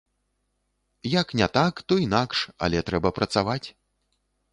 Як 1.21 1.27
не 1.41 1.47
так, 1.57 1.73
то 1.87 1.93
інакш, 2.05 2.37
але 2.69 2.81
трэба 2.87 3.09
працаваць. 3.19 3.63